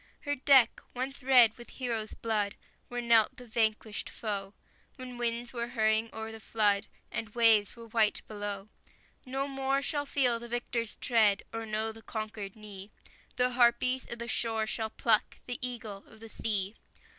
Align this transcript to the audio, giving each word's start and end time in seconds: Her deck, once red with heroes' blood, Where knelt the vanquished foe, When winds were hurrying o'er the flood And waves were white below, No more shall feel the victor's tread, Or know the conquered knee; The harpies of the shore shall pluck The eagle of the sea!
Her 0.21 0.33
deck, 0.33 0.81
once 0.95 1.21
red 1.21 1.55
with 1.59 1.69
heroes' 1.69 2.15
blood, 2.15 2.55
Where 2.87 3.01
knelt 3.03 3.37
the 3.37 3.45
vanquished 3.45 4.09
foe, 4.09 4.55
When 4.95 5.19
winds 5.19 5.53
were 5.53 5.67
hurrying 5.67 6.09
o'er 6.11 6.31
the 6.31 6.39
flood 6.39 6.87
And 7.11 7.35
waves 7.35 7.75
were 7.75 7.85
white 7.85 8.23
below, 8.27 8.69
No 9.27 9.47
more 9.47 9.83
shall 9.83 10.07
feel 10.07 10.39
the 10.39 10.49
victor's 10.49 10.95
tread, 10.95 11.43
Or 11.53 11.67
know 11.67 11.91
the 11.91 12.01
conquered 12.01 12.55
knee; 12.55 12.89
The 13.35 13.51
harpies 13.51 14.07
of 14.11 14.17
the 14.17 14.27
shore 14.27 14.65
shall 14.65 14.89
pluck 14.89 15.37
The 15.45 15.59
eagle 15.61 16.03
of 16.07 16.19
the 16.19 16.29
sea! 16.29 16.73